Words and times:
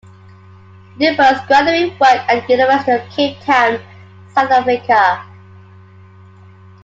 He 0.97 1.05
did 1.05 1.15
post-graduate 1.15 1.99
work 1.99 2.27
at 2.27 2.47
the 2.47 2.53
University 2.53 2.91
of 2.93 3.07
Cape 3.11 3.39
Town, 3.41 3.79
South 4.33 4.49
Africa. 4.49 5.23